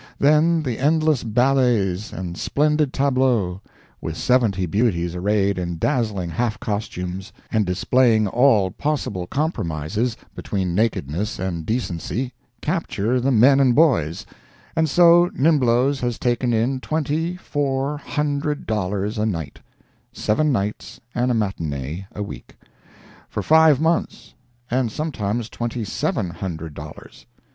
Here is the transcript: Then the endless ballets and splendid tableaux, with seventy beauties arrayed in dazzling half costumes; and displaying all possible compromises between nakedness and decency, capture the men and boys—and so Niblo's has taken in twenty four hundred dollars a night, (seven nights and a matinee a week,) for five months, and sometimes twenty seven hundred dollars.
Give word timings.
Then 0.17 0.63
the 0.63 0.79
endless 0.79 1.23
ballets 1.23 2.11
and 2.11 2.35
splendid 2.35 2.91
tableaux, 2.91 3.61
with 4.01 4.17
seventy 4.17 4.65
beauties 4.65 5.13
arrayed 5.13 5.59
in 5.59 5.77
dazzling 5.77 6.31
half 6.31 6.59
costumes; 6.59 7.31
and 7.51 7.67
displaying 7.67 8.25
all 8.27 8.71
possible 8.71 9.27
compromises 9.27 10.17
between 10.33 10.73
nakedness 10.73 11.37
and 11.37 11.67
decency, 11.67 12.33
capture 12.61 13.19
the 13.19 13.29
men 13.31 13.59
and 13.59 13.75
boys—and 13.75 14.89
so 14.89 15.29
Niblo's 15.35 15.99
has 15.99 16.17
taken 16.17 16.51
in 16.51 16.79
twenty 16.79 17.37
four 17.37 17.97
hundred 17.97 18.65
dollars 18.65 19.19
a 19.19 19.25
night, 19.27 19.59
(seven 20.11 20.51
nights 20.51 20.99
and 21.13 21.29
a 21.29 21.35
matinee 21.35 22.07
a 22.15 22.23
week,) 22.23 22.57
for 23.29 23.43
five 23.43 23.79
months, 23.79 24.33
and 24.71 24.91
sometimes 24.91 25.47
twenty 25.47 25.85
seven 25.85 26.31
hundred 26.31 26.73
dollars. 26.73 27.27